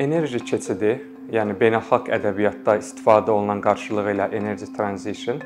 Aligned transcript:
Enerji 0.00 0.38
keçidi, 0.40 0.92
yəni 1.34 1.52
beynəlxalq 1.60 2.06
ədəbiyyatda 2.16 2.78
istifadə 2.80 3.28
olunan 3.34 3.60
qarşılığı 3.60 4.14
ilə 4.14 4.28
energy 4.38 4.70
transition, 4.72 5.42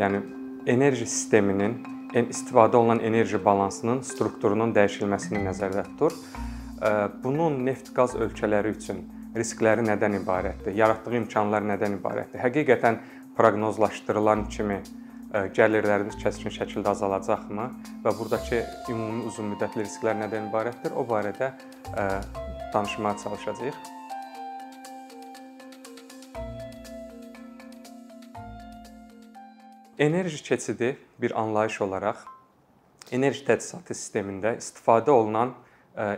yəni 0.00 0.22
enerji 0.66 1.06
sisteminin 1.06 1.76
istifadə 2.16 2.80
olunan 2.80 2.98
enerji 3.06 3.38
balansının 3.44 4.02
strukturunun 4.02 4.74
dəyişilməsini 4.74 5.44
nəzərdə 5.46 5.84
tutur. 5.92 6.16
Bunun 7.22 7.60
neft-qaz 7.68 8.16
ölkələri 8.18 8.74
üçün 8.74 9.04
riskləri 9.36 9.86
nədən 9.86 10.18
ibarətdir? 10.18 10.74
Yaratdığı 10.74 11.20
imkanlar 11.20 11.62
nədən 11.70 12.00
ibarətdir? 12.00 12.42
Həqiqətən 12.42 12.98
proqnozlaşdırılan 13.38 14.48
kimi 14.50 14.80
gəlirlərimiz 15.30 16.18
kəskin 16.24 16.50
şəkildə 16.58 16.90
azalacaqmı 16.96 17.70
və 18.02 18.18
burdakı 18.18 18.64
ümumi 18.90 19.26
uzunmüddətli 19.30 19.86
risklər 19.86 20.18
nədən 20.24 20.50
ibarətdir? 20.50 20.96
O 20.96 21.06
barədə 21.06 21.52
danışmağa 22.76 23.16
çalışacağıq. 23.16 23.74
Enerji 29.98 30.42
keçidi 30.42 30.98
bir 31.18 31.40
anlayış 31.40 31.80
olaraq 31.80 32.16
enerji 33.12 33.46
təchizatı 33.46 33.94
sistemində 33.96 34.52
istifadə 34.60 35.10
olunan 35.10 35.54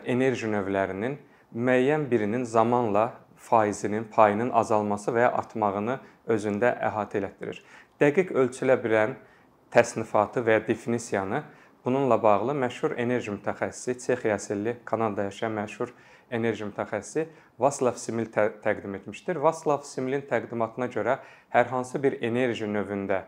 enerji 0.07 0.51
növlərinin 0.51 1.15
müəyyən 1.55 2.09
birinin 2.11 2.45
zamanla 2.45 3.13
faizinin, 3.37 4.09
payının 4.11 4.51
azalması 4.51 5.15
və 5.15 5.29
ya 5.29 5.31
artmağını 5.39 6.01
özündə 6.27 6.75
əhatə 6.91 7.21
elətdirir. 7.23 7.63
Dəqiq 8.03 8.35
ölçülə 8.35 8.81
bilən 8.83 9.15
təsnifatı 9.71 10.43
və 10.43 10.59
ya 10.59 10.67
definisiyanı 10.67 11.43
bununla 11.85 12.23
bağlı 12.23 12.59
məşhur 12.65 12.99
enerji 12.99 13.31
mütəxəssisi, 13.37 13.99
Çexiya 14.07 14.41
əsilli 14.43 14.77
Kanadada 14.85 15.31
yaşayan 15.31 15.55
məşhur 15.63 15.95
enerji 16.31 16.69
mütəxəssisi 16.69 17.27
Vaslav 17.59 17.97
Simil 17.99 18.29
təqdim 18.35 18.95
etmişdir. 19.01 19.41
Vaslav 19.43 19.83
Similin 19.83 20.23
təqdimatına 20.31 20.89
görə 20.93 21.19
hər 21.55 21.71
hansı 21.73 22.03
bir 22.03 22.23
enerji 22.23 22.67
növündə 22.67 23.23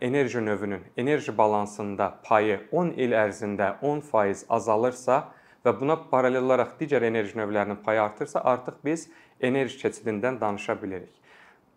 enerji 0.00 0.44
növünün 0.44 0.84
enerji 0.96 1.38
balansında 1.38 2.12
payı 2.22 2.60
10 2.72 2.92
il 2.96 3.12
ərzində 3.12 3.72
10% 3.82 4.44
azalırsa 4.48 5.24
və 5.64 5.72
buna 5.80 5.96
paralel 6.10 6.44
olaraq 6.46 6.76
digər 6.80 7.02
enerji 7.02 7.38
növlərinin 7.38 7.80
payı 7.82 8.02
artırsa, 8.02 8.40
artıq 8.40 8.78
biz 8.84 9.08
enerji 9.40 9.78
keçidindən 9.80 10.40
danışa 10.40 10.78
bilərik. 10.78 11.10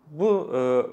Bu 0.06 0.28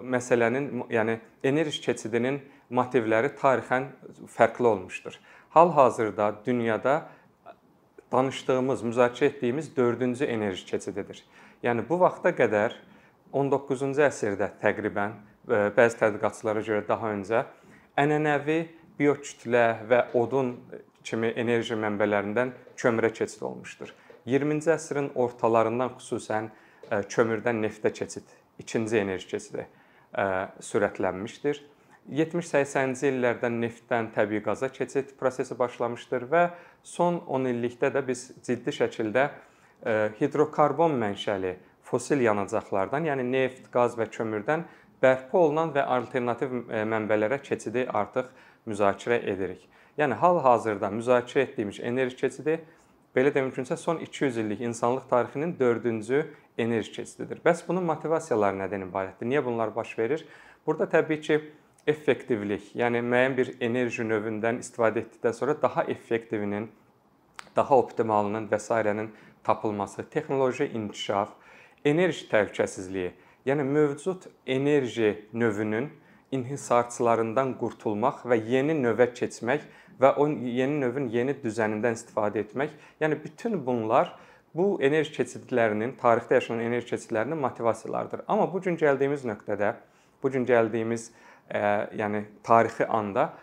məsələnin, 0.02 0.86
yəni 0.90 1.20
enerji 1.44 1.82
keçidinin 1.84 2.42
motivləri 2.70 3.34
tarixən 3.38 3.92
fərqli 4.34 4.66
olmuşdur. 4.66 5.20
Hal-hazırda 5.50 6.34
dünyada 6.46 7.10
danışdığımız, 8.12 8.84
müzakirə 8.84 9.26
etdiyimiz 9.26 9.76
dördüncü 9.78 10.26
enerji 10.26 10.66
keçididir. 10.66 11.24
Yəni 11.64 11.84
bu 11.90 12.00
vaxta 12.00 12.32
qədər 12.34 12.76
19-cu 13.34 13.92
əsrdə 14.08 14.52
təqribən 14.62 15.16
bəzi 15.78 16.00
tədqiqatçılara 16.02 16.64
görə 16.66 16.84
daha 16.88 17.14
öncə 17.14 17.44
ənənəvi 18.00 18.60
biokütlə 19.00 19.66
və 19.90 20.04
odun 20.18 20.56
kimi 21.04 21.32
enerji 21.40 21.78
mənbələrindən 21.80 22.54
kömürə 22.78 23.12
keçid 23.14 23.44
olmuşdur. 23.46 23.94
20-ci 24.30 24.72
əsrin 24.74 25.12
ortalarından 25.16 25.96
xüsusən 25.98 26.50
kömürdən 27.10 27.62
neftə 27.64 27.92
keçid, 27.94 28.26
ikinci 28.60 28.98
enerji 29.00 29.28
keçidi 29.30 29.66
sürətlənmişdir. 30.66 31.62
70-80-ci 32.10 33.12
illərdən 33.12 33.60
neftdən 33.62 34.10
təbii 34.16 34.42
qaza 34.42 34.72
keçid 34.74 35.12
prosesi 35.20 35.58
başlamışdır 35.60 36.26
və 36.32 36.44
son 36.84 37.22
10 37.28 37.50
illikdə 37.54 37.92
də 37.94 38.04
biz 38.08 38.30
ciddi 38.46 38.74
şəkildə 38.76 39.30
hidrokarbon 40.20 40.96
mənşəli 41.00 41.56
fosil 41.90 42.22
yanacaqlardan, 42.22 43.08
yəni 43.10 43.26
neft, 43.26 43.70
qaz 43.74 43.96
və 43.98 44.10
kömürdən 44.12 44.66
bərpa 45.02 45.40
olunan 45.40 45.72
və 45.74 45.86
alternativ 45.98 46.52
mənbələrə 46.70 47.40
keçidi 47.42 47.86
artıq 47.88 48.30
müzakirə 48.70 49.22
edirik. 49.32 49.64
Yəni 49.98 50.18
hal-hazırda 50.20 50.92
müzakirə 50.94 51.48
etdiyimiz 51.48 51.80
enerji 51.84 52.20
keçidi 52.20 52.60
belə 53.16 53.32
demək 53.34 53.50
mümkünsə 53.50 53.78
son 53.80 53.98
200 54.04 54.38
illik 54.44 54.62
insanlıq 54.62 55.08
tarixinin 55.10 55.56
4-cü 55.60 56.22
enerji 56.58 56.92
keçididir. 56.94 57.42
Bəs 57.46 57.64
bunun 57.68 57.88
motivasiyaları 57.88 58.60
nədən 58.66 58.86
ibarətdir? 58.90 59.28
Niyə 59.32 59.44
bunlar 59.46 59.74
baş 59.76 59.98
verir? 60.00 60.26
Burada 60.68 60.86
təbii 60.92 61.22
ki, 61.26 61.40
effektivlik, 61.92 62.72
yəni 62.78 63.02
müəyyən 63.06 63.38
bir 63.38 63.54
enerji 63.66 64.06
növündən 64.06 64.62
istifadə 64.64 65.04
etdikdən 65.04 65.36
sonra 65.38 65.56
daha 65.62 65.84
effektivinin, 65.94 66.70
daha 67.56 67.78
optimalının 67.78 68.48
və 68.52 68.60
s-nin 68.60 69.12
tapılması, 69.44 70.06
texnoloji 70.10 70.70
inkişaf, 70.74 71.34
enerji 71.86 72.28
təhlükəsizliyi, 72.32 73.12
yəni 73.46 73.64
mövcud 73.64 74.30
enerji 74.46 75.28
növünün 75.34 75.90
inhisarçılarından 76.32 77.56
qurtulmaq 77.60 78.26
və 78.30 78.38
yeni 78.46 78.76
növə 78.78 79.10
keçmək 79.14 79.66
və 80.02 80.14
o 80.16 80.28
yeni 80.30 80.80
növün 80.84 81.08
yeni 81.14 81.36
düzənindən 81.44 81.98
istifadə 81.98 82.44
etmək, 82.44 82.76
yəni 83.02 83.18
bütün 83.24 83.60
bunlar 83.66 84.14
bu 84.56 84.78
enerji 84.82 85.14
keçidlərinin, 85.18 85.96
tarixdə 86.02 86.40
yaşanan 86.40 86.64
enerji 86.66 86.94
keçidlərinin 86.94 87.38
motivasiyalarıdır. 87.38 88.24
Amma 88.28 88.48
bu 88.54 88.62
gün 88.62 88.78
gəldiyimiz 88.78 89.26
nöqtədə, 89.30 89.74
bu 90.24 90.32
gün 90.32 90.46
gəldiyimiz 90.46 91.10
yəni 91.50 92.26
tarixi 92.44 92.86
anda 92.86 93.34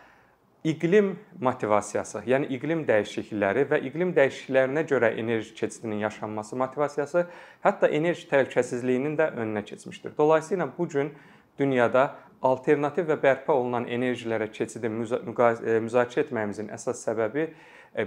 iqlim 0.63 1.15
motivasiyası, 1.41 2.23
yəni 2.27 2.49
iqlim 2.57 2.83
dəyişiklikləri 2.87 3.65
və 3.69 3.79
iqlim 3.87 4.13
dəyişikliklərinə 4.15 4.83
görə 4.89 5.13
enerji 5.21 5.53
keçidinin 5.55 6.01
yaşanması 6.03 6.55
motivasiyası 6.59 7.25
hətta 7.63 7.87
enerji 7.87 8.27
təhlükəsizliyinin 8.31 9.17
də 9.19 9.31
önünə 9.35 9.63
keçmişdir. 9.65 10.17
Dolayısıyla 10.17 10.69
bu 10.77 10.87
gün 10.89 11.13
dünyada 11.59 12.15
alternativ 12.41 13.07
və 13.09 13.17
bərpa 13.21 13.53
olunan 13.53 13.87
enerjilərə 13.87 14.51
keçidi 14.51 14.89
müzakirə 14.89 16.25
etməyimizin 16.25 16.69
əsas 16.73 17.01
səbəbi 17.07 17.47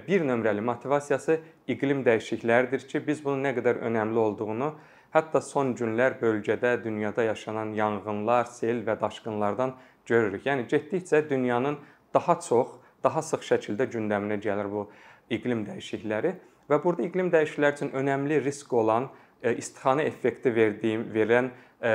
bir 0.06 0.22
nömrəli 0.26 0.60
motivasiyası 0.60 1.40
iqlim 1.68 2.04
dəyişiklikləridir 2.06 2.86
ki, 2.86 3.06
biz 3.06 3.24
bunun 3.24 3.46
nə 3.48 3.54
qədər 3.56 3.80
önəmli 3.88 4.18
olduğunu 4.18 4.74
hətta 5.14 5.40
son 5.42 5.72
günlər 5.74 6.20
bölgədə, 6.20 6.76
dünyada 6.84 7.24
yaşanan 7.26 7.72
yanğınlar, 7.74 8.44
sel 8.46 8.84
və 8.86 8.94
daşqınlardan 9.00 9.74
görürük. 10.06 10.46
Yəni 10.46 10.66
getdikcə 10.68 11.28
dünyanın 11.30 11.78
daha 12.14 12.40
çox, 12.40 12.68
daha 13.04 13.22
sıx 13.22 13.46
şəkildə 13.52 13.86
gündəminə 13.90 14.40
gəlir 14.42 14.70
bu 14.70 14.86
iqlim 15.30 15.64
dəyişiklikləri 15.68 16.34
və 16.70 16.78
burada 16.84 17.06
iqlim 17.06 17.30
dəyişiklikləri 17.32 17.78
üçün 17.78 17.92
önəmli 17.96 18.44
risk 18.44 18.72
olan 18.72 19.08
e, 19.42 19.56
istixana 19.56 20.02
effekti 20.02 20.54
verdiyim 20.54 21.06
verən 21.14 21.50
e, 21.82 21.90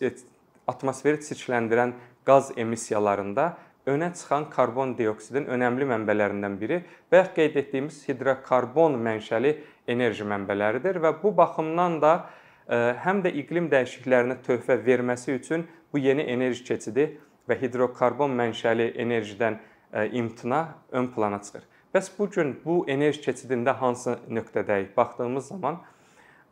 e, 0.00 0.12
atmosferi 0.66 1.22
çirkləndirən 1.26 1.94
qaz 2.26 2.52
emissiyalarında 2.56 3.52
önə 3.86 4.12
çıxan 4.14 4.48
karbon 4.50 4.94
dioksidin 4.98 5.48
önəmli 5.50 5.88
mənbələrindən 5.90 6.60
biri 6.60 6.82
ya 7.12 7.24
qeyd 7.34 7.56
etdiyimiz 7.64 8.04
hidrokarbon 8.08 8.94
mənşəli 9.08 9.56
enerji 9.88 10.26
mənbələridir 10.34 11.00
və 11.02 11.16
bu 11.22 11.36
baxımdan 11.36 11.98
da 12.02 12.12
həm 13.02 13.24
də 13.24 13.32
iqlim 13.42 13.66
dəyişikliklərinə 13.72 14.36
töhfə 14.46 14.78
verməsi 14.86 15.34
üçün 15.34 15.66
bu 15.92 15.98
yeni 15.98 16.22
enerji 16.22 16.64
keçidi 16.64 17.08
və 17.48 17.58
hidrokarbon 17.60 18.34
mənşəli 18.38 18.92
enerjidən 19.02 19.58
e, 19.92 20.08
imtina 20.18 20.68
ön 20.92 21.08
plana 21.14 21.40
çıxır. 21.42 21.62
Bəs 21.94 22.10
bu 22.18 22.28
gün 22.30 22.54
bu 22.64 22.84
enerji 22.88 23.20
keçidində 23.20 23.74
hansı 23.76 24.18
nöqtədəyik? 24.28 24.96
Baxdığımız 24.96 25.46
zaman 25.46 25.80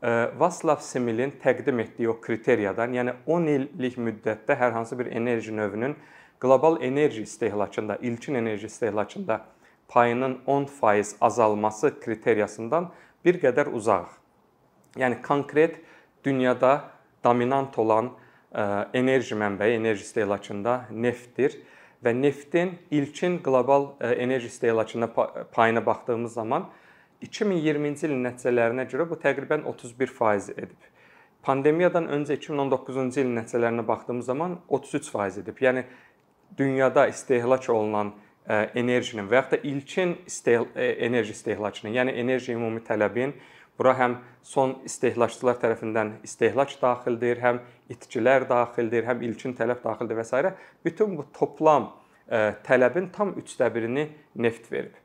e, 0.02 0.10
Vaslav 0.38 0.80
Similin 0.84 1.32
təqdim 1.42 1.80
etdiyi 1.80 2.10
o 2.10 2.20
kriteriyadan, 2.20 2.92
yəni 2.92 3.14
10 3.26 3.46
illik 3.54 3.96
müddətdə 3.98 4.56
hər 4.60 4.72
hansı 4.76 4.98
bir 4.98 5.06
enerji 5.06 5.56
növünün 5.56 5.96
qlobal 6.40 6.82
enerji 6.82 7.22
istehlakında, 7.22 7.96
ilkin 7.96 8.34
enerji 8.34 8.66
istehlakında 8.66 9.40
payının 9.88 10.38
10% 10.46 11.16
azalması 11.20 12.00
kriteriyasından 12.00 12.90
bir 13.24 13.40
qədər 13.42 13.72
uzağıq. 13.72 14.12
Yəni 14.96 15.22
konkret 15.22 15.80
dünyada 16.24 16.84
dominant 17.24 17.78
olan 17.78 18.10
enerji 18.94 19.36
mənbəyi, 19.38 19.78
enerji 19.78 20.02
istehlakında 20.02 20.86
neftdir 20.90 21.56
və 22.04 22.14
neftin 22.16 22.78
ilkin 22.90 23.38
qlobal 23.44 23.92
enerji 24.00 24.46
istehlakında 24.46 25.10
payına 25.52 25.86
baxdığımız 25.86 26.32
zaman 26.32 26.68
2020-ci 27.22 28.06
ilin 28.08 28.24
nəticələrinə 28.24 28.86
görə 28.88 29.04
bu 29.10 29.18
təqribən 29.20 29.66
31% 29.68 30.54
edib. 30.56 30.88
Pandemiyadan 31.42 32.08
öncə 32.08 32.38
2019-cu 32.40 33.20
ilin 33.20 33.36
nəticələrinə 33.38 33.86
baxdığımız 33.88 34.26
zaman 34.26 34.58
33% 34.68 35.40
edib. 35.42 35.60
Yəni 35.60 35.84
dünyada 36.58 37.06
istehlak 37.08 37.68
olunan 37.70 38.14
enerjinin 38.74 39.28
və 39.30 39.38
yaxud 39.38 39.52
da 39.52 39.62
ilkin 39.68 40.16
istehl 40.26 40.66
enerji 40.76 41.36
istehlakının, 41.36 41.92
yəni 41.94 42.16
enerji 42.24 42.56
ümumi 42.56 42.80
tələbin 42.82 43.36
Bura 43.80 43.94
həm 43.96 44.18
son 44.44 44.74
istehlakçılar 44.84 45.56
tərəfindən 45.62 46.18
istehlak 46.26 46.74
daxildir, 46.82 47.38
həm 47.40 47.62
itkilər 47.88 48.44
daxildir, 48.50 49.06
həm 49.08 49.22
ilkin 49.24 49.54
tələb 49.56 49.80
daxildir 49.80 50.18
və 50.18 50.24
s. 50.28 50.50
Bütün 50.84 51.14
bu 51.16 51.24
toplam 51.32 51.86
e, 52.28 52.52
tələbin 52.66 53.08
tam 53.14 53.32
3/1-ni 53.40 54.04
neft 54.36 54.68
verib. 54.72 54.98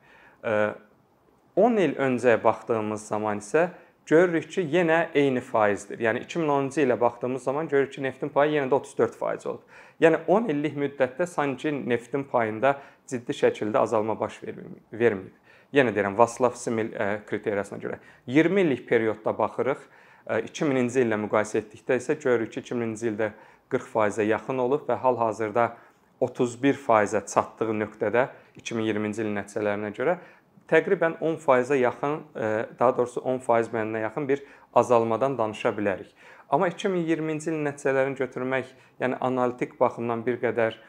10 0.43 1.77
e, 1.77 1.85
il 1.85 1.95
öncə 1.95 2.35
baxdığımız 2.43 3.07
zaman 3.07 3.39
isə 3.39 3.69
görürük 4.11 4.51
ki, 4.57 4.67
yenə 4.75 4.99
eyni 5.15 5.39
faizdir. 5.53 6.03
Yəni 6.09 6.25
2010-cu 6.27 6.83
ilə 6.83 6.99
baxdığımız 6.99 7.47
zaman 7.47 7.71
görürük 7.71 7.95
ki, 7.95 8.03
neftin 8.03 8.33
payı 8.35 8.57
yenə 8.59 8.67
də 8.73 8.81
34% 8.81 9.47
olub. 9.53 9.79
Yəni 10.03 10.19
10 10.27 10.51
illik 10.51 10.75
müddətdə 10.83 11.31
sanki 11.31 11.71
neftin 11.71 12.27
payında 12.27 12.75
ciddi 13.07 13.39
şəkildə 13.39 13.87
azalma 13.87 14.19
baş 14.19 14.43
verməyib. 14.43 15.31
Yenə 15.75 15.91
deyirəm, 15.91 16.13
Vaslav 16.15 16.53
Smil 16.55 16.93
kriteriyasına 17.27 17.81
görə 17.81 17.97
20 18.31 18.61
illik 18.61 18.85
periodda 18.87 19.33
baxırıq. 19.35 19.81
2000-ci 20.25 21.03
illə 21.03 21.17
müqayisə 21.25 21.59
etdikdə 21.59 21.97
isə 21.99 22.15
görürük 22.21 22.53
ki, 22.53 22.63
2000-ci 22.63 23.09
ildə 23.11 23.27
40%-ə 23.73 24.23
yaxın 24.29 24.61
olub 24.63 24.87
və 24.87 24.95
hal-hazırda 25.03 25.65
31%-ə 26.23 27.25
çatdığı 27.27 27.75
nöqtədə 27.81 28.23
2020-ci 28.61 29.25
ilin 29.25 29.35
nəticələrinə 29.41 29.91
görə 29.97 30.15
təqribən 30.71 31.19
10%-ə 31.19 31.77
yaxın, 31.81 32.15
daha 32.79 32.91
doğrusu 32.97 33.25
10% 33.35 33.75
bəndinə 33.75 34.05
yaxın 34.07 34.29
bir 34.31 34.41
azalmadan 34.73 35.37
danışa 35.37 35.75
bilərik. 35.75 36.15
Amma 36.49 36.71
2020-ci 36.71 37.51
ilin 37.51 37.67
nəticələrini 37.67 38.17
götürmək, 38.23 38.71
yəni 39.03 39.19
analitik 39.19 39.75
baxımdan 39.79 40.23
bir 40.25 40.39
qədər 40.41 40.79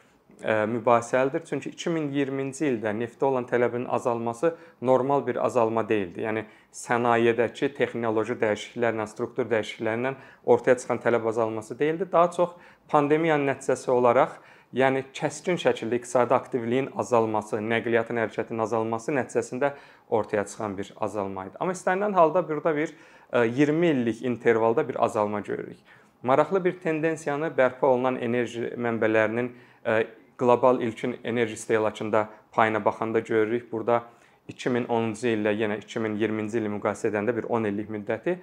mübahisəlidir. 0.45 1.41
Çünki 1.49 1.71
2020-ci 1.73 2.67
ildə 2.71 2.93
neftə 2.93 3.25
olan 3.25 3.47
tələbin 3.49 3.87
azalması 3.89 4.55
normal 4.81 5.25
bir 5.27 5.39
azalma 5.45 5.83
deyildi. 5.89 6.21
Yəni 6.21 6.43
sənayedəki 6.77 7.71
texnoloji 7.77 8.37
dəyişikliklərlə, 8.41 9.07
struktur 9.09 9.49
dəyişikliklərlə 9.49 10.13
ortaya 10.45 10.77
çıxan 10.77 11.01
tələb 11.01 11.25
azalması 11.27 11.79
deyildi. 11.79 12.11
Daha 12.11 12.31
çox 12.31 12.53
pandemiyanın 12.89 13.49
nəticəsi 13.53 13.91
olaraq 13.91 14.37
Yəni 14.75 15.05
kəskin 15.15 15.55
şəkildə 15.61 15.95
iqtisadi 16.01 16.33
aktivliyin 16.35 16.89
azalması, 16.99 17.61
nəqliyyatın 17.63 18.19
hərəkətinin 18.19 18.61
azalması 18.65 19.13
nəticəsində 19.15 19.69
ortaya 20.11 20.43
çıxan 20.43 20.75
bir 20.77 20.91
azalma 20.99 21.45
idi. 21.47 21.55
Amma 21.59 21.75
istənilən 21.75 22.13
halda 22.13 22.43
burada 22.49 22.73
bir 22.75 22.91
20 23.33 23.87
e, 23.87 23.91
illik 23.91 24.21
intervalda 24.21 24.87
bir 24.87 25.03
azalma 25.03 25.39
görürük. 25.39 25.77
Maraqlı 26.23 26.65
bir 26.65 26.79
tendensiyanı 26.79 27.47
bərpa 27.57 27.87
olunan 27.87 28.15
enerji 28.15 28.73
mənbələrinin 28.75 29.51
e, 29.85 30.03
qlobal 30.37 30.81
ilkin 30.81 31.17
enerji 31.23 31.53
istehlakında 31.53 32.29
payına 32.51 32.85
baxanda 32.85 33.19
görürük. 33.19 33.71
Burada 33.71 34.03
2010-cu 34.49 35.27
illə 35.33 35.53
yenə 35.57 35.79
2020-ci 35.83 36.61
ili 36.61 36.71
müqayisə 36.77 37.11
edəndə 37.11 37.35
bir 37.35 37.49
10 37.49 37.69
illik 37.71 37.89
müddəti 37.91 38.37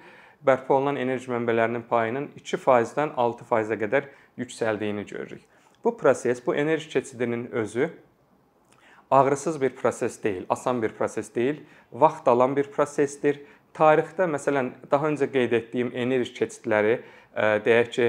bərpa 0.45 0.75
olunan 0.77 0.99
enerji 1.01 1.31
mənbələrinin 1.31 1.85
payının 1.89 2.29
2%-dən 2.37 3.15
6%-ə 3.17 3.77
qədər 3.81 4.09
yüksəldiyini 4.37 5.05
görürük. 5.09 5.41
Bu 5.83 5.97
proses, 5.97 6.41
bu 6.45 6.55
enerji 6.55 6.89
keçidinin 6.89 7.51
özü 7.51 7.89
ağrısız 9.11 9.61
bir 9.61 9.69
proses 9.69 10.23
deyil, 10.23 10.45
asan 10.49 10.81
bir 10.81 10.89
proses 10.89 11.35
deyil, 11.35 11.61
vaxt 11.91 12.27
alan 12.27 12.55
bir 12.55 12.71
prosesdir. 12.71 13.41
Tarixdə 13.75 14.23
məsələn 14.31 14.71
daha 14.91 15.09
öncə 15.11 15.27
qeyd 15.31 15.51
etdiyim 15.51 15.91
enerji 15.93 16.33
keçidləri 16.33 16.93
e, 16.95 17.47
deyək 17.65 17.89
ki, 17.91 18.05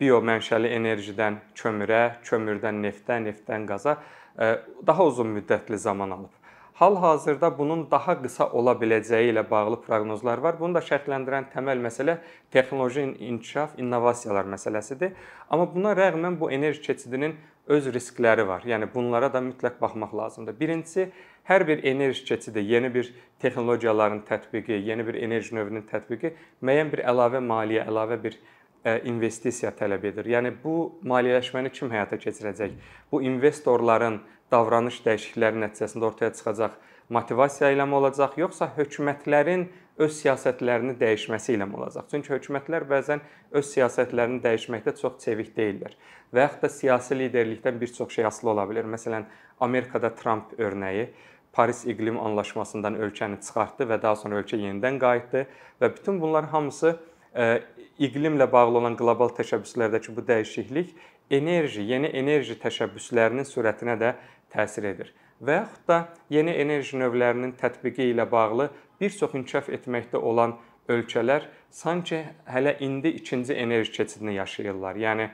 biomənşəli 0.00 0.68
enerjidən 0.76 1.40
kömürə, 1.56 2.18
kömürdən 2.28 2.82
neftə, 2.84 3.16
neftdən 3.24 3.64
qaza 3.68 3.96
e, 4.38 4.56
daha 4.86 5.06
uzun 5.06 5.32
müddətli 5.38 5.78
zaman 5.80 6.10
alıb. 6.10 6.34
Hal-hazırda 6.76 7.58
bunun 7.58 7.86
daha 7.90 8.18
qısa 8.22 8.50
ola 8.52 8.74
biləcəyi 8.76 9.30
ilə 9.32 9.46
bağlı 9.50 9.80
proqnozlar 9.86 10.42
var. 10.44 10.58
Bunu 10.60 10.76
da 10.76 10.82
şərtləndirən 10.84 11.46
təməl 11.54 11.80
məsələ 11.80 12.18
texnoloji 12.52 13.06
inkişaf, 13.30 13.78
innovasiyalar 13.80 14.44
məsələsidir. 14.52 15.14
Amma 15.48 15.70
buna 15.74 15.94
rəğmən 15.96 16.36
bu 16.40 16.50
enerji 16.52 16.82
keçidinin 16.84 17.38
öz 17.66 17.88
riskləri 17.94 18.44
var. 18.46 18.66
Yəni 18.68 18.90
bunlara 18.92 19.32
da 19.32 19.40
mütləq 19.40 19.80
baxmaq 19.80 20.12
lazımdır. 20.20 20.58
Birincisi, 20.60 21.08
hər 21.48 21.64
bir 21.66 21.80
enerji 21.84 22.24
keçidi, 22.28 22.60
yeni 22.60 22.92
bir 22.94 23.08
texnologiyaların 23.40 24.20
tətbiqi, 24.28 24.76
yeni 24.84 25.06
bir 25.06 25.14
enerji 25.14 25.56
növünün 25.56 25.88
tətbiqi 25.88 26.34
müəyyən 26.62 26.92
bir 26.92 27.02
əlavə 27.08 27.40
maliyyə, 27.40 27.86
əlavə 27.88 28.20
bir 28.22 28.36
e, 28.36 28.55
investisiya 29.04 29.72
tələb 29.76 30.04
edir. 30.12 30.28
Yəni 30.36 30.52
bu 30.62 30.76
maliyyələşməni 31.06 31.72
kim 31.74 31.90
həyata 31.90 32.18
keçirəcək? 32.22 32.76
Bu 33.12 33.22
investorların 33.26 34.20
davranış 34.52 35.00
dəyişiklikləri 35.06 35.62
nəticəsində 35.64 36.06
ortaya 36.06 36.32
çıxacaq 36.34 36.76
motivasiya 37.10 37.72
ilə 37.74 37.86
mi 37.86 37.98
olacaq, 37.98 38.36
yoxsa 38.38 38.70
hökumətlərin 38.76 39.66
öz 40.02 40.12
siyasətlərini 40.12 40.96
dəyişməsi 41.00 41.54
ilə 41.56 41.68
mi 41.70 41.78
olacaq? 41.80 42.08
Çünki 42.10 42.34
hökumətlər 42.34 42.86
bəzən 42.90 43.22
öz 43.58 43.70
siyasətlərini 43.74 44.42
dəyişməkdə 44.44 44.96
çox 45.00 45.18
çevik 45.24 45.54
deyillər 45.56 45.96
və 46.34 46.46
yaxud 46.46 46.66
da 46.66 46.70
siyasi 46.72 47.18
liderlikdən 47.20 47.80
bir 47.80 47.92
çox 47.94 48.18
şey 48.18 48.26
asılı 48.30 48.50
ola 48.54 48.66
bilər. 48.68 48.88
Məsələn, 48.90 49.26
Amerikada 49.62 50.10
Tramp 50.14 50.54
örnəyi 50.58 51.08
Paris 51.56 51.86
iqlim 51.88 52.18
anlaşmasından 52.20 52.98
ölkəni 53.00 53.38
çıxartdı 53.40 53.86
və 53.88 53.96
daha 54.02 54.16
sonra 54.20 54.42
ölkə 54.42 54.58
yenidən 54.60 54.98
qayıtdı 55.00 55.46
və 55.80 55.88
bütün 55.94 56.20
bunlar 56.20 56.50
hamısı 56.52 56.90
e, 56.90 56.98
iqlimlə 57.36 58.46
bağlı 58.52 58.80
olan 58.82 58.96
qlobal 58.96 59.32
təşəbbüslərdəki 59.36 60.14
bu 60.16 60.24
dəyişiklik 60.28 60.94
enerji, 61.30 61.82
yeni 61.82 62.10
enerji 62.12 62.56
təşəbbüslərinin 62.62 63.46
sürətinə 63.48 63.96
də 64.00 64.14
təsir 64.52 64.88
edir. 64.92 65.12
Və 65.42 65.60
yaxud 65.60 65.88
da 65.88 65.98
yeni 66.32 66.54
enerji 66.56 66.96
növlərinin 67.00 67.52
tətbiqi 67.60 68.08
ilə 68.12 68.24
bağlı 68.30 68.70
bir 69.00 69.12
çox 69.12 69.34
inkişaf 69.36 69.68
etməkdə 69.68 70.16
olan 70.16 70.56
ölkələr 70.88 71.48
sanki 71.70 72.22
hələ 72.48 72.78
indi 72.80 73.12
ikinci 73.20 73.52
enerji 73.52 73.92
keçidini 73.92 74.36
yaşayırlar. 74.38 74.96
Yəni 74.96 75.28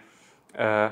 ə, 0.59 0.91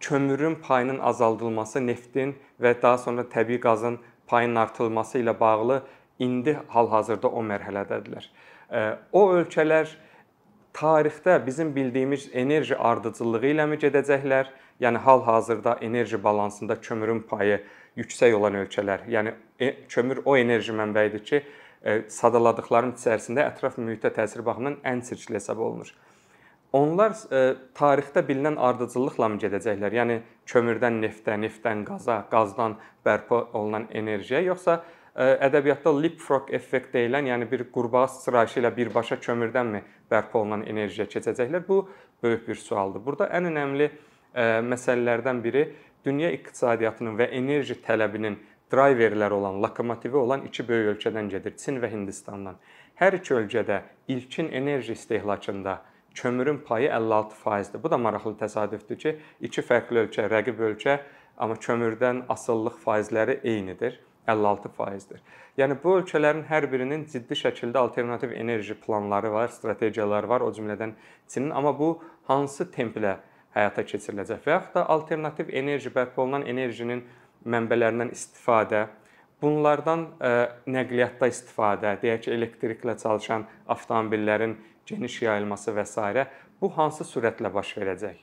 kömürün 0.00 0.58
payının 0.66 0.98
azaldılması, 0.98 1.86
neftin 1.86 2.34
və 2.60 2.74
daha 2.82 2.98
sonra 2.98 3.22
təbii 3.22 3.60
qazın 3.60 4.00
payının 4.26 4.56
artırılması 4.66 5.18
ilə 5.18 5.38
bağlı 5.40 5.82
indi 6.18 6.58
hal-hazırda 6.68 7.28
o 7.28 7.42
mərhələdədirlər. 7.46 8.26
O 9.12 9.22
ölkələr 9.36 9.90
tarixdə 10.72 11.46
bizim 11.46 11.74
bildiyimiz 11.76 12.30
enerji 12.32 12.76
ardıcıllığı 12.76 13.46
ilə 13.52 13.66
mi 13.68 13.76
gedəcəklər? 13.80 14.48
Yəni 14.80 14.98
hal-hazırda 15.04 15.76
enerji 15.84 16.24
balansında 16.24 16.80
kömürün 16.80 17.20
payı 17.28 17.60
yüksək 17.96 18.34
olan 18.34 18.56
ölkələr, 18.62 19.04
yəni 19.08 19.34
e, 19.60 19.74
kömür 19.88 20.22
o 20.24 20.36
enerji 20.36 20.72
mənbəyidir 20.72 21.24
ki, 21.28 21.42
e, 21.84 21.98
sadaladıqlarım 22.08 22.94
içərisində 22.96 23.44
ətraf 23.50 23.76
mühitə 23.78 24.10
təsir 24.16 24.44
baxımından 24.46 24.80
ən 24.88 25.04
çirkli 25.08 25.36
hesab 25.36 25.60
olunur. 25.60 25.92
Onlar 26.72 27.12
e, 27.12 27.42
tarixdə 27.76 28.24
bilinən 28.28 28.56
ardıcıllıqla 28.56 29.28
mı 29.28 29.42
gedəcəklər? 29.44 29.98
Yəni 30.00 30.18
kömürdən 30.48 31.02
neftə, 31.04 31.36
neftdən 31.44 31.84
qaza, 31.84 32.22
qazdan 32.32 32.78
bərpa 33.04 33.44
olunan 33.52 33.90
enerjiyə, 33.92 34.40
yoxsa 34.48 34.80
ədəbiyyatda 35.16 35.92
leapfrog 36.02 36.48
effekt 36.56 36.94
deyilən, 36.96 37.26
yəni 37.28 37.50
bir 37.50 37.66
qurbağa 37.72 38.06
sıçrayışı 38.14 38.60
ilə 38.62 38.70
birbaşa 38.76 39.18
kömürdənmi 39.20 39.82
bərpa 40.10 40.40
olunan 40.40 40.64
enerjiyə 40.64 41.04
keçəcəklər? 41.12 41.66
Bu 41.68 41.88
böyük 42.22 42.48
bir 42.48 42.54
sualdır. 42.54 43.04
Burada 43.04 43.28
ən 43.36 43.50
önəmli 43.50 43.90
məsələlərdən 44.72 45.42
biri 45.44 45.66
dünya 46.04 46.30
iqtisadiyyatının 46.32 47.18
və 47.18 47.28
enerji 47.36 47.76
tələbinin 47.84 48.38
drayverləri 48.72 49.36
olan, 49.36 49.60
lokomotivi 49.62 50.16
olan 50.16 50.46
iki 50.48 50.64
böyük 50.68 50.96
ölkədən 50.96 51.28
gedir, 51.28 51.56
Çin 51.60 51.80
və 51.82 51.90
Hindistandan. 51.92 52.56
Hər 52.96 53.18
iki 53.18 53.34
ölkədə 53.36 53.82
ilkin 54.08 54.48
enerji 54.48 54.92
istehlakında 54.96 55.82
kömürün 56.14 56.58
payı 56.64 56.88
56%-dir. 56.88 57.82
Bu 57.82 57.90
da 57.90 57.98
maraqlı 57.98 58.32
təsadüfdür 58.40 58.98
ki, 58.98 59.12
iki 59.40 59.60
fərqli 59.60 60.06
ölkə, 60.06 60.24
rəqib 60.32 60.64
ölkə, 60.70 60.98
amma 61.36 61.56
kömürdən 61.60 62.24
asıllıq 62.32 62.80
faizləri 62.80 63.38
eynidir. 63.44 64.00
56%dir. 64.26 65.20
Yəni 65.58 65.76
bu 65.82 65.98
ölkələrin 65.98 66.46
hər 66.48 66.68
birinin 66.72 67.04
ciddi 67.12 67.36
şəkildə 67.36 67.80
alternativ 67.80 68.32
enerji 68.32 68.74
planları 68.80 69.32
var, 69.32 69.50
strategiyaları 69.52 70.28
var, 70.28 70.40
o 70.40 70.52
cümlədən 70.54 70.94
Çinin, 71.28 71.50
amma 71.50 71.74
bu 71.78 71.94
hansı 72.28 72.68
templə 72.72 73.18
həyata 73.56 73.84
keçiriləcək 73.88 74.46
və 74.46 74.56
yaxud 74.56 74.74
da 74.78 74.86
alternativ 74.94 75.52
enerji 75.52 75.92
bərpa 75.92 76.22
olunan 76.24 76.46
enerjinin 76.48 77.04
mənbələrindən 77.44 78.12
istifadə, 78.14 78.86
bunlardan 79.42 80.06
ə, 80.06 80.28
e, 80.28 80.72
nəqliyyatda 80.72 81.28
istifadə, 81.32 81.96
deyək 82.02 82.26
ki, 82.26 82.34
elektriklə 82.36 82.96
çalışan 83.00 83.46
avtomobillərin 83.74 84.56
geniş 84.86 85.22
yayılması 85.22 85.74
və 85.76 85.86
s. 85.86 86.26
bu 86.60 86.70
hansı 86.76 87.04
sürətlə 87.04 87.52
baş 87.52 87.74
verəcək? 87.76 88.22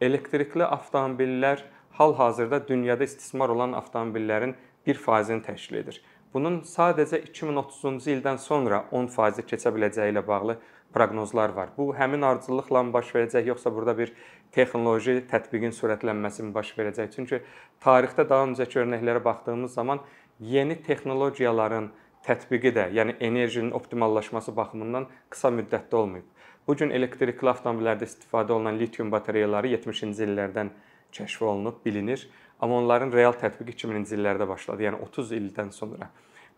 Elektrikli 0.00 0.64
avtomobillər 0.64 1.64
hal-hazırda 1.98 2.68
dünyada 2.68 3.04
istismar 3.04 3.48
olan 3.48 3.72
avtomobillərin 3.72 4.54
1%-ni 4.86 5.42
təşkil 5.42 5.80
edir. 5.82 6.00
Bunun 6.34 6.60
sadəcə 6.68 7.22
2030-cu 7.30 8.10
ildən 8.12 8.38
sonra 8.42 8.84
10% 8.92 9.46
keçə 9.50 9.72
biləcəyi 9.72 10.12
ilə 10.12 10.22
bağlı 10.26 10.58
proqnozlar 10.94 11.54
var. 11.56 11.70
Bu 11.76 11.90
həmin 11.96 12.24
ardıcıllıqla 12.28 12.82
baş 12.92 13.12
verəcək, 13.14 13.46
yoxsa 13.52 13.72
burada 13.74 13.96
bir 13.98 14.12
texnoloji 14.52 15.22
tətbiqin 15.30 15.74
sürətlənməsi 15.76 16.46
mi 16.46 16.54
baş 16.54 16.72
verəcək? 16.78 17.10
Çünki 17.14 17.42
tarixdə 17.84 18.28
daha 18.28 18.46
öncəki 18.50 18.82
örnəklərə 18.84 19.24
baxdığımız 19.24 19.74
zaman 19.80 20.00
yeni 20.40 20.76
texnologiyaların 20.88 21.90
tətbiqi 22.26 22.72
də, 22.74 22.88
yəni 22.98 23.16
enerjinin 23.20 23.70
optimallaşması 23.76 24.56
baxımından 24.56 25.06
qısa 25.30 25.52
müddətdə 25.58 26.00
olmayıb. 26.00 26.26
Bu 26.66 26.74
gün 26.76 26.90
elektrikli 26.90 27.48
avtomobillərdə 27.52 28.08
istifadə 28.08 28.52
olunan 28.52 28.78
litium 28.78 29.12
batareyaları 29.12 29.70
70-ci 29.76 30.26
illərdən 30.26 30.72
kəşf 31.14 31.42
olunub, 31.46 31.84
bilinir, 31.84 32.26
amma 32.60 32.78
onların 32.82 33.12
real 33.12 33.34
tətbiqi 33.36 33.76
2000-ci 33.76 34.16
illərdə 34.16 34.48
başladı, 34.48 34.88
yəni 34.88 35.02
30 35.08 35.32
ildən 35.40 35.72
sonra. 35.72 36.10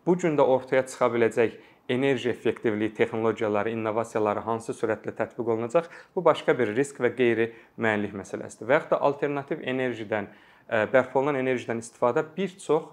bu 0.05 0.17
gün 0.17 0.37
də 0.37 0.41
ortaya 0.41 0.85
çıxa 0.87 1.07
biləcək 1.13 1.57
enerji 1.89 2.29
effektivliyi 2.29 2.93
texnologiyaları, 2.93 3.73
innovasiyaları 3.73 4.39
hansı 4.45 4.73
sürətlə 4.77 5.13
tətbiq 5.17 5.51
olunacaq? 5.53 5.89
Bu 6.15 6.23
başqa 6.25 6.55
bir 6.57 6.71
risk 6.77 7.01
və 7.01 7.11
qeyri-müəyyənlik 7.17 8.15
məsələsidir. 8.17 8.69
Və 8.69 8.77
yaxud 8.77 8.93
da 8.93 9.01
alternativ 9.09 9.61
enerjidən, 9.61 10.29
bərpa 10.93 11.19
olunan 11.19 11.39
enerjidən 11.41 11.81
istifadə 11.83 12.23
bir 12.37 12.53
çox 12.61 12.91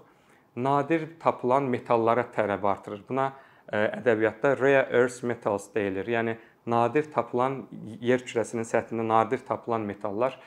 nadir 0.55 1.07
tapılan 1.21 1.69
metallara 1.69 2.25
tələb 2.35 2.65
artırır. 2.65 3.03
Buna 3.09 3.31
ədəbiyyatda 3.71 4.53
rare 4.59 4.85
earth 4.91 5.23
metals 5.23 5.69
deyilir. 5.75 6.09
Yəni 6.09 6.37
nadir 6.65 7.09
tapılan 7.13 7.63
yer 8.01 8.25
kürəsinin 8.25 8.65
səthində 8.65 9.05
nadir 9.07 9.45
tapılan 9.45 9.85
metallar. 9.85 10.39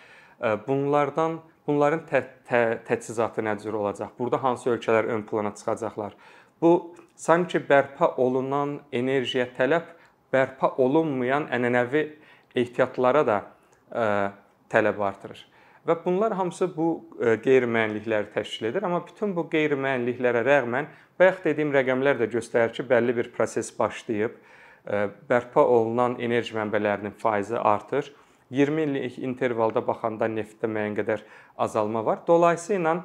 Bunlardan 0.67 1.40
bunların 1.71 2.03
tə, 2.11 2.25
tə, 2.49 2.61
təchizatı 2.89 3.45
nə 3.47 3.55
cür 3.62 3.79
olacaq? 3.79 4.12
Burada 4.19 4.43
hansı 4.43 4.71
ölkələr 4.75 5.09
ön 5.15 5.23
plana 5.29 5.55
çıxacaqlar? 5.55 6.17
Bu 6.61 6.95
sanki 7.17 7.62
bərpa 7.71 8.12
olunan 8.21 8.81
enerjiyə 8.93 9.47
tələb 9.57 9.95
bərpa 10.35 10.75
olunmayan 10.83 11.49
ənənəvi 11.55 12.05
ehtiyatlara 12.59 13.25
da 13.27 13.39
ə, 13.91 14.05
tələb 14.71 15.00
artırır. 15.03 15.47
Və 15.89 15.97
bunlar 16.05 16.35
hamısı 16.37 16.69
bu 16.75 16.89
qeyri-müəyyənlikləri 17.19 18.35
təşkil 18.35 18.69
edir, 18.69 18.85
amma 18.85 19.00
bütün 19.07 19.33
bu 19.37 19.47
qeyri-müəyyənliklərə 19.53 20.43
rəğmən 20.45 20.91
bayaq 21.19 21.41
dediyim 21.47 21.73
rəqəmlər 21.73 22.21
də 22.21 22.29
göstərir 22.35 22.75
ki, 22.77 22.85
bəlli 22.91 23.17
bir 23.17 23.31
proses 23.33 23.73
başlayıb, 23.79 24.37
bərpa 25.31 25.65
olunan 25.65 26.19
enerji 26.21 26.57
mənbələrinin 26.57 27.17
faizi 27.21 27.57
artır. 27.57 28.11
20 28.50 28.83
illik 28.83 29.19
intervalda 29.19 29.83
baxanda 29.87 30.28
neftdə 30.28 30.71
müəyyən 30.71 30.97
qədər 30.99 31.25
azalma 31.59 32.04
var. 32.07 32.23
Dolayısıyla 32.26 32.97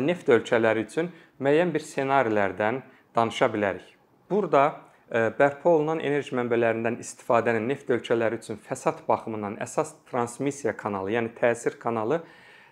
neft 0.00 0.28
ölkələri 0.28 0.86
üçün 0.88 1.10
müəyyən 1.40 1.74
bir 1.74 1.84
ssenarilərdən 1.84 2.82
danışa 3.16 3.50
bilərik. 3.52 3.86
Burada 4.30 4.80
bərpa 5.10 5.72
olunan 5.72 6.00
enerji 6.00 6.36
mənbələrindən 6.38 7.00
istifadənin 7.02 7.66
neft 7.68 7.88
ölkələri 7.90 8.38
üçün 8.38 8.60
fəsad 8.62 9.02
baxımından 9.08 9.56
əsas 9.64 9.96
transmissiya 10.10 10.76
kanalı, 10.76 11.10
yəni 11.16 11.32
təsir 11.34 11.78
kanalı 11.82 12.20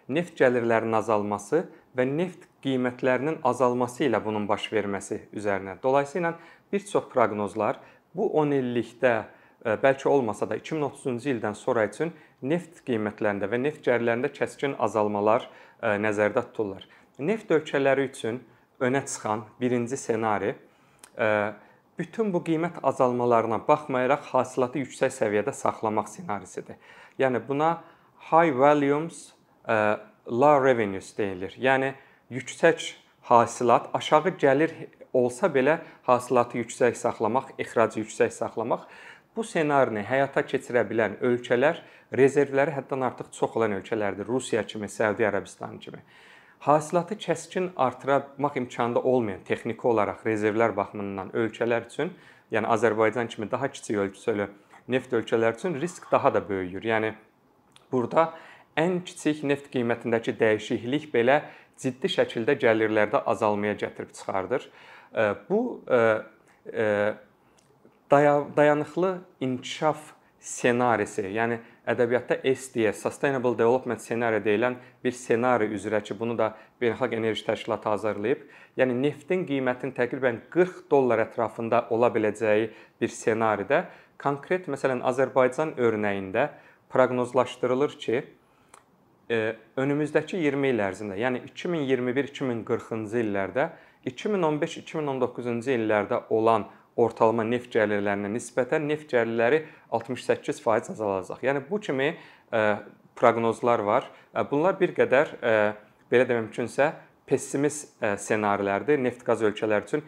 neft 0.08 0.38
gəlirlərinin 0.38 0.94
azalması 1.00 1.64
və 1.98 2.06
neft 2.06 2.46
qiymətlərinin 2.64 3.40
azalması 3.44 4.06
ilə 4.06 4.20
bunun 4.24 4.46
baş 4.48 4.70
verməsi 4.72 5.24
üzərinə. 5.34 5.76
Dolayısıyla 5.82 6.36
bir 6.72 6.86
çox 6.86 7.10
proqnozlar 7.10 7.80
bu 8.14 8.30
10 8.40 8.54
illikdə 8.60 9.12
bəlkə 9.64 10.08
olmasa 10.08 10.46
da 10.48 10.56
2030-cu 10.58 11.32
ildən 11.34 11.56
sonra 11.58 11.86
üçün 11.88 12.12
neft 12.42 12.82
qiymətlərində 12.86 13.48
və 13.50 13.58
neft 13.60 13.82
gəlirlərində 13.86 14.30
kəskin 14.34 14.76
azalmalar 14.78 15.48
nəzərdə 15.82 16.44
tutulur. 16.50 16.84
Neft 17.18 17.50
ölkələri 17.50 18.06
üçün 18.10 18.42
önə 18.80 19.02
çıxan 19.06 19.42
birinci 19.60 19.96
ssenari 19.98 20.54
bütün 21.98 22.30
bu 22.32 22.44
qiymət 22.46 22.78
azalmalarına 22.86 23.58
baxmayaraq 23.66 24.30
hasilatı 24.30 24.84
yüksək 24.84 25.10
səviyyədə 25.16 25.54
saxlamaq 25.54 26.06
ssenarisidir. 26.12 26.78
Yəni 27.18 27.42
buna 27.48 27.80
high 28.30 28.54
volumes 28.54 29.32
low 30.30 30.62
revenues 30.62 31.10
deyilir. 31.18 31.56
Yəni 31.58 31.94
yüksək 32.30 32.94
hasilat, 33.26 33.90
aşağı 33.94 34.36
gəlir 34.38 34.72
olsa 35.12 35.50
belə 35.50 35.80
hasilatı 36.06 36.62
yüksək 36.62 36.94
saxlamaq, 36.96 37.50
ixracı 37.58 38.04
yüksək 38.04 38.30
saxlamaq 38.32 38.86
bu 39.38 39.44
ssenarini 39.46 40.02
həyata 40.02 40.42
keçirə 40.42 40.82
bilən 40.88 41.20
ölkələr 41.22 41.78
rezervləri 42.18 42.74
həddən 42.74 43.04
artıq 43.06 43.30
çox 43.36 43.56
olan 43.56 43.76
ölkələrdir. 43.78 44.26
Rusiya 44.26 44.64
kimi, 44.66 44.90
Səudiyyə 44.90 45.30
Ərəbistanı 45.30 45.78
kimi 45.84 46.02
hasilatı 46.58 47.14
kəskin 47.14 47.70
artırmaq 47.76 48.56
imkanında 48.56 49.02
olmayan 49.02 49.44
texniki 49.46 49.86
olaraq 49.86 50.24
rezervlər 50.26 50.74
baxımından 50.76 51.30
ölkələr 51.30 51.86
üçün, 51.86 52.10
yəni 52.50 52.66
Azərbaycan 52.66 53.28
kimi 53.28 53.50
daha 53.50 53.68
kiçik 53.70 53.96
ölçülü 53.96 54.48
neft 54.88 55.12
ölkələri 55.12 55.56
üçün 55.56 55.80
risk 55.80 56.10
daha 56.12 56.34
da 56.34 56.42
böyüyür. 56.48 56.82
Yəni 56.82 57.12
burada 57.92 58.32
ən 58.76 59.04
kiçik 59.04 59.44
neft 59.44 59.70
qiymətindəki 59.74 60.34
dəyişiklik 60.40 61.08
belə 61.14 61.42
ciddi 61.78 62.10
şəkildə 62.10 62.58
gəlirlərdə 62.58 63.22
azalmaya 63.22 63.78
gətirib 63.78 64.12
çıxardır. 64.18 64.68
Bu 65.48 65.80
dayanıqlı 68.10 69.18
inkişaf 69.40 69.98
ssenarisi, 70.40 71.26
yəni 71.34 71.58
ədəbiyyatda 71.88 72.38
SDE, 72.54 72.92
Sustainable 72.92 73.58
Development 73.58 74.00
Scenario 74.00 74.40
deyilən 74.44 74.76
bir 75.04 75.12
ssenari 75.12 75.68
üzrə 75.74 76.00
ki, 76.02 76.14
bunu 76.20 76.38
da 76.38 76.52
Beynəlxalq 76.80 77.16
Enerji 77.16 77.44
Təşkilatı 77.46 77.88
hazırlayıb. 77.88 78.44
Yəni 78.78 78.96
neftin 79.02 79.44
qiymətinin 79.48 79.94
təqribən 79.96 80.40
40 80.50 80.86
dollar 80.90 81.24
ətrafında 81.26 81.86
ola 81.90 82.12
biləcəyi 82.14 82.70
bir 83.00 83.12
ssenaridə 83.12 83.84
konkret 84.18 84.68
məsələn 84.70 85.02
Azərbaycan 85.10 85.74
örnəyində 85.76 86.48
proqnozlaşdırılır 86.92 87.98
ki, 87.98 88.24
e, 89.30 89.56
önümüzdəki 89.76 90.40
20 90.40 90.72
il 90.72 90.82
ərzində, 90.86 91.18
yəni 91.18 91.42
2021-2040-cı 91.50 93.22
illərdə 93.24 93.70
2015-2019-cu 94.08 95.74
illərdə 95.74 96.22
olan 96.30 96.68
ortalama 96.98 97.44
neft 97.46 97.70
gəlirlərinə 97.74 98.30
nisbətən 98.32 98.86
neft 98.90 99.10
gəlirləri 99.12 99.62
68% 99.94 100.94
azalacaq. 100.96 101.42
Yəni 101.46 101.62
bu 101.68 101.80
kimi 101.80 102.08
e, 102.12 102.62
proqnozlar 103.18 103.84
var. 103.86 104.08
E, 104.34 104.42
bunlar 104.50 104.78
bir 104.80 104.94
qədər 104.96 105.36
e, 105.38 105.54
belə 106.10 106.26
demək 106.28 106.48
mümkünsə 106.48 106.92
pessimist 107.28 107.98
ssenarilərdir 108.00 108.96
neft 109.04 109.20
qaz 109.20 109.42
ölkələri 109.44 109.84
üçün 109.84 110.04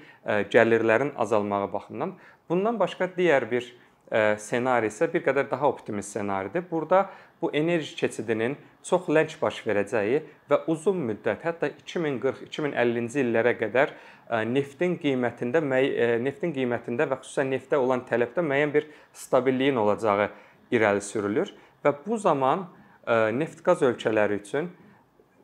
gəlirlərin 0.48 1.10
azalmağı 1.20 1.66
baxımından. 1.68 2.14
Bundan 2.48 2.78
başqa 2.80 3.10
digər 3.12 3.44
bir 3.50 3.66
ssenari 4.10 4.90
isə 4.90 5.06
bir 5.12 5.22
qədər 5.22 5.50
daha 5.50 5.68
optimist 5.70 6.10
ssenaridir. 6.10 6.64
Burada 6.70 7.08
bu 7.42 7.52
enerji 7.54 7.94
keçidinin 7.96 8.56
çox 8.82 9.08
lənç 9.08 9.36
baş 9.40 9.60
verəcəyi 9.66 10.22
və 10.50 10.58
uzun 10.72 10.98
müddət, 11.08 11.44
hətta 11.44 11.70
2040-2050-ci 11.86 13.22
illərə 13.22 13.54
qədər 13.60 13.94
neftin 14.50 14.96
qiymətində 15.00 15.62
neftin 16.22 16.54
qiymətində 16.56 17.06
və 17.10 17.20
xüsusən 17.22 17.54
neftə 17.54 17.78
olan 17.80 18.04
tələbdə 18.08 18.44
müəyyən 18.44 18.74
bir 18.74 18.90
stabilliyin 19.14 19.78
olacağı 19.80 20.30
irəli 20.74 21.02
sürülür 21.04 21.54
və 21.84 21.94
bu 22.04 22.18
zaman 22.18 22.66
neft-qaz 23.36 23.82
ölkələri 23.86 24.40
üçün 24.42 24.70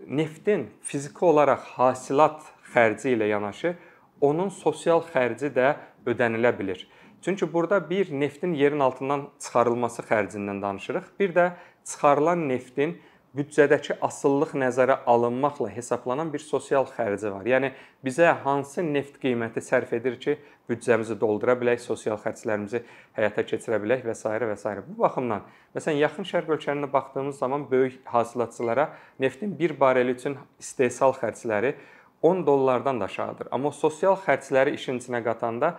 neftin 0.07 0.69
fiziki 0.83 1.25
olaraq 1.25 1.63
hasilat 1.79 2.43
xərci 2.75 3.15
ilə 3.15 3.31
yanaşı 3.31 3.75
onun 4.21 4.49
sosial 4.53 5.03
xərci 5.13 5.51
də 5.55 5.75
ödənilə 6.07 6.53
bilər. 6.57 6.85
Çünki 7.27 7.53
burada 7.53 7.91
bir 7.91 8.21
neftin 8.21 8.55
yerin 8.55 8.81
altından 8.81 9.29
çıxarılması 9.41 10.03
xərcindən 10.03 10.61
danışırıq. 10.63 11.07
Bir 11.21 11.33
də 11.35 11.47
çıxarılan 11.85 12.45
neftin 12.49 12.93
büdcədəki 13.35 13.97
asıllıq 14.01 14.53
nəzərə 14.55 15.01
alınmaqla 15.07 15.67
hesablanan 15.75 16.31
bir 16.33 16.39
sosial 16.39 16.87
xərci 16.87 17.33
var. 17.33 17.49
Yəni 17.51 17.73
bizə 18.07 18.31
hansı 18.45 18.85
neft 18.87 19.19
qiyməti 19.25 19.59
sərf 19.59 19.97
edir 19.99 20.21
ki, 20.23 20.37
büdcəmizi 20.71 21.19
doldura 21.21 21.59
bilək, 21.59 21.83
sosial 21.83 22.23
xərclərimizi 22.23 22.85
həyata 23.19 23.43
keçirə 23.51 23.83
bilək 23.83 24.07
və 24.07 24.15
s. 24.15 24.31
və 24.53 24.55
s. 24.55 24.77
Bu 24.87 25.03
baxımdan 25.03 25.43
məsələn 25.75 25.99
yaxın 26.05 26.31
şərq 26.31 26.55
ölkələrinə 26.55 26.93
baxdığımız 26.93 27.43
zaman 27.43 27.67
böyük 27.71 27.99
hasilatçılara 28.05 28.93
neftin 29.19 29.59
1 29.59 29.81
bareli 29.81 30.15
üçün 30.15 30.39
istehsal 30.63 31.19
xərcləri 31.19 31.75
10 32.23 32.47
dollardan 32.47 33.01
da 33.01 33.11
aşağıdır. 33.11 33.49
Amma 33.51 33.73
sosial 33.73 34.15
xərcləri 34.15 34.79
işin 34.79 35.03
içinə 35.03 35.25
qatanda 35.27 35.75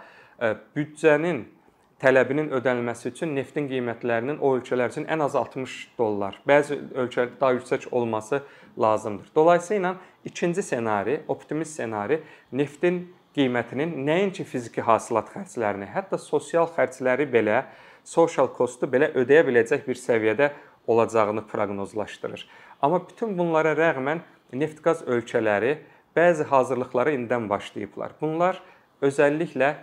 büdcənin 0.76 1.46
tələbinin 2.02 2.52
ödənilməsi 2.54 3.10
üçün 3.12 3.34
neftin 3.36 3.68
qiymətlərinin 3.72 4.38
o 4.38 4.54
ölkələr 4.58 4.92
üçün 4.94 5.08
ən 5.10 5.24
az 5.26 5.36
60 5.36 5.76
dollar, 5.98 6.38
bəzi 6.48 6.78
ölkələrdə 6.94 7.40
daha 7.42 7.58
yüksək 7.58 7.88
olması 7.92 8.44
lazımdır. 8.78 9.32
Dolayısıyla 9.36 9.96
ikinci 10.26 10.64
ssenari, 10.64 11.22
optimist 11.28 11.74
ssenari 11.74 12.22
neftin 12.52 13.08
qiymətinin 13.38 13.98
nəinki 14.06 14.46
fiziki 14.46 14.82
hasilat 14.82 15.30
xərclərini, 15.34 15.90
hətta 15.94 16.22
sosial 16.22 16.70
xərcləri 16.78 17.28
belə, 17.34 17.64
social 18.06 18.50
cost-u 18.54 18.90
belə 18.90 19.12
ödəyə 19.18 19.44
biləcək 19.50 19.86
bir 19.90 20.00
səviyyədə 20.00 20.52
olacağını 20.88 21.48
proqnozlaşdırır. 21.50 22.48
Amma 22.82 23.02
bütün 23.10 23.38
bunlara 23.38 23.74
rəğmən 23.78 24.22
neft-qaz 24.54 25.04
ölkələri 25.10 25.80
bəzi 26.16 26.46
hazırlıqlara 26.50 27.14
indidən 27.18 27.50
başlayıblar. 27.50 28.16
Bunlar 28.22 28.62
özəlliklə 29.02 29.74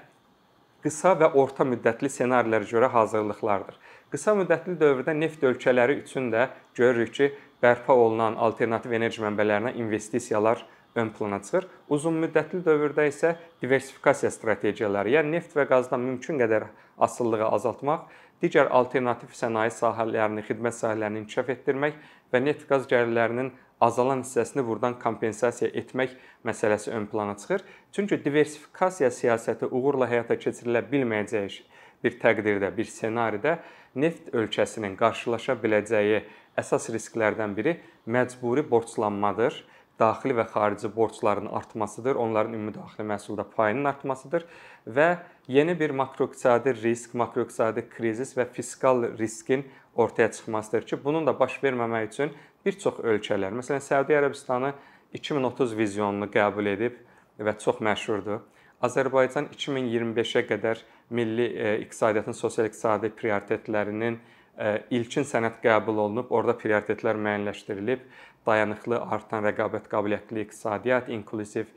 qısa 0.85 1.15
və 1.21 1.31
orta 1.41 1.65
müddətli 1.65 2.11
ssenarilərə 2.13 2.69
görə 2.69 2.91
hazırlıqlardır. 2.93 3.79
Qısa 4.13 4.35
müddətli 4.37 4.77
dövrdə 4.79 5.15
neft 5.17 5.43
ölkələri 5.43 6.03
üçün 6.03 6.29
də 6.33 6.51
görürük 6.77 7.15
ki, 7.17 7.31
bərpa 7.63 7.97
olunan 7.97 8.37
alternativ 8.37 8.93
enerji 8.93 9.25
mənbələrinə 9.25 9.73
investisiyalar 9.81 10.67
ön 10.95 11.11
plana 11.17 11.41
çıxır. 11.43 11.67
Uzun 11.89 12.21
müddətli 12.23 12.61
dövrdə 12.67 13.09
isə 13.09 13.35
diversifikasiya 13.63 14.31
strategiyaları, 14.31 15.17
yəni 15.17 15.39
neft 15.39 15.57
və 15.57 15.65
qazdan 15.71 16.05
mümkün 16.05 16.39
qədər 16.45 16.69
asılılığı 17.09 17.49
azaltmaq, 17.49 18.05
digər 18.45 18.69
alternativ 18.71 19.33
sənaye 19.35 19.73
sahələrini, 19.73 20.45
xidmət 20.47 20.77
sahələrini 20.79 21.25
inkişaf 21.25 21.51
etdirmək 21.57 21.97
və 22.33 22.45
neft 22.45 22.69
qaz 22.69 22.87
gəlirlərinin 22.91 23.51
azalan 23.87 24.23
hissəsini 24.25 24.65
burdan 24.67 24.99
kompensasiya 25.01 25.71
etmək 25.81 26.17
məsələsi 26.47 26.93
ön 26.97 27.07
plana 27.11 27.37
çıxır. 27.41 27.65
Çünki 27.93 28.21
diversifikasiya 28.25 29.11
siyasəti 29.11 29.69
uğurla 29.71 30.09
həyata 30.11 30.39
keçirilə 30.41 30.85
bilməyəcəyi 30.91 31.63
bir 32.05 32.19
təqdirdə, 32.23 32.71
bir 32.77 32.89
ssenaridə 32.89 33.59
neft 33.95 34.33
ölkəsinin 34.35 34.97
qarşılaşa 35.01 35.57
biləcəyi 35.63 36.25
əsas 36.61 36.91
risklərdən 36.95 37.55
biri 37.57 37.79
məcburi 38.07 38.65
borclanmadır 38.71 39.63
daxili 39.99 40.35
və 40.35 40.45
xarici 40.51 40.91
borcların 40.97 41.47
artmasıdır, 41.47 42.17
onların 42.19 42.53
ümumi 42.53 42.75
daxili 42.75 43.07
məhsulda 43.07 43.45
payının 43.57 43.85
artmasıdır 43.93 44.47
və 44.87 45.09
yeni 45.49 45.79
bir 45.81 45.91
makroiqtisadi 45.91 46.75
risk, 46.83 47.15
makroiqtisadi 47.15 47.87
krizis 47.89 48.35
və 48.37 48.49
fiskal 48.57 49.07
riskin 49.19 49.65
ortaya 49.95 50.31
çıxmasıdır 50.33 50.87
ki, 50.87 51.05
bunun 51.05 51.27
da 51.27 51.39
baş 51.41 51.59
verməmək 51.63 52.09
üçün 52.09 52.33
bir 52.67 52.79
çox 52.79 52.99
ölkələr, 53.05 53.55
məsələn, 53.55 53.83
Səudiyyə 53.85 54.23
Ərəbistanı 54.23 54.73
2030 55.15 55.77
vizyonunu 55.79 56.29
qəbul 56.33 56.71
edib 56.73 56.99
və 57.39 57.55
çox 57.59 57.81
məşhurdur. 57.85 58.43
Azərbaycan 58.85 59.49
2025-ə 59.55 60.45
qədər 60.49 60.83
milli 61.15 61.47
e, 61.55 61.79
iqtisadiyyatın 61.85 62.37
sosial-iqtisadi 62.37 63.11
prioritetlərinin 63.17 64.19
e, 64.19 64.73
ilkin 64.99 65.27
sənəd 65.29 65.61
qəbul 65.63 66.01
olunub, 66.07 66.33
orada 66.35 66.57
prioritetlər 66.59 67.21
müəyyənləşdirilib. 67.21 68.05
Dayanıqlı, 68.45 68.99
artan 69.17 69.47
rəqabət 69.47 69.89
qabiliyyətli 69.93 70.45
iqtisadiyyat, 70.45 71.09
inkluziv 71.15 71.71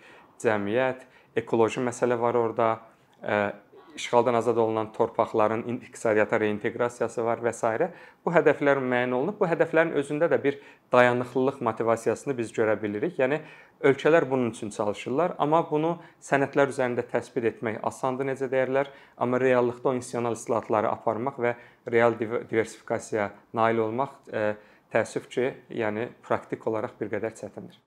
cəmiyyət, 0.44 1.06
ekoloji 1.40 1.84
məsələ 1.86 2.18
var 2.20 2.36
orada 2.36 2.70
e, 3.22 3.38
işğaldan 3.98 4.34
azad 4.34 4.58
olunan 4.58 4.92
torpaqların 4.94 5.64
iqtisadiyyata 5.68 6.40
reinteqrasiyası 6.40 7.26
var 7.26 7.42
və 7.44 7.54
s. 7.54 7.90
Bu 8.26 8.34
hədəflər 8.36 8.82
müəyyən 8.82 9.16
olunub. 9.18 9.40
Bu 9.40 9.50
hədəflərin 9.50 9.96
özündə 10.00 10.30
də 10.32 10.40
bir 10.44 10.60
dayanıqlılıq 10.94 11.62
motivasiyasını 11.68 12.38
biz 12.38 12.54
görə 12.56 12.78
bilirik. 12.82 13.18
Yəni 13.20 13.42
ölkələr 13.82 14.30
bunun 14.30 14.52
üçün 14.52 14.70
çalışırlar, 14.70 15.36
amma 15.38 15.64
bunu 15.72 15.98
sənədlər 16.30 16.74
üzərində 16.74 17.06
təsbit 17.12 17.50
etmək 17.52 17.82
asandır 17.92 18.32
necə 18.32 18.52
deyirlər, 18.52 18.94
amma 19.18 19.42
reallıqda 19.42 19.90
o 19.90 19.98
institusional 19.98 20.38
islahatları 20.38 20.92
aparmaq 20.92 21.42
və 21.48 21.56
real 21.92 22.18
diversifikasiyaya 22.22 23.32
nail 23.54 23.84
olmaq 23.90 24.16
e, 24.32 24.48
təəssüf 24.94 25.28
ki, 25.34 25.52
yəni 25.84 26.10
praktik 26.26 26.68
olaraq 26.68 26.98
bir 27.02 27.14
qədər 27.18 27.38
çətindir. 27.38 27.87